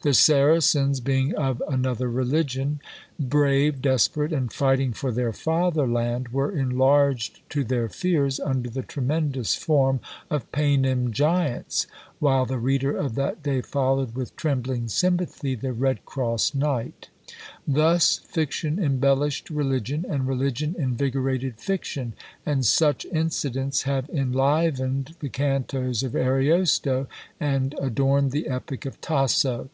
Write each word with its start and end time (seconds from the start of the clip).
The 0.00 0.14
Saracens, 0.14 0.98
being 0.98 1.32
of 1.36 1.62
another 1.68 2.10
religion, 2.10 2.80
brave, 3.20 3.80
desperate, 3.80 4.32
and 4.32 4.52
fighting 4.52 4.92
for 4.92 5.12
their 5.12 5.32
fatherland, 5.32 6.30
were 6.30 6.50
enlarged 6.50 7.38
to 7.50 7.62
their 7.62 7.88
fears, 7.88 8.40
under 8.40 8.68
the 8.68 8.82
tremendous 8.82 9.54
form 9.54 10.00
of 10.28 10.50
Paynim 10.50 11.12
Giants, 11.12 11.86
while 12.18 12.46
the 12.46 12.58
reader 12.58 12.96
of 12.96 13.14
that 13.14 13.44
day 13.44 13.60
followed 13.60 14.16
with 14.16 14.34
trembling 14.34 14.88
sympathy 14.88 15.54
the 15.54 15.72
Redcross 15.72 16.52
Knight. 16.52 17.08
Thus 17.64 18.18
fiction 18.18 18.82
embellished 18.82 19.50
religion, 19.50 20.04
and 20.08 20.26
religion 20.26 20.74
invigorated 20.76 21.58
fiction; 21.60 22.14
and 22.44 22.66
such 22.66 23.04
incidents 23.12 23.82
have 23.84 24.10
enlivened 24.10 25.14
the 25.20 25.28
cantos 25.28 26.02
of 26.02 26.16
Ariosto, 26.16 27.06
and 27.38 27.76
adorned 27.80 28.32
the 28.32 28.48
epic 28.48 28.84
of 28.84 29.00
Tasso. 29.00 29.70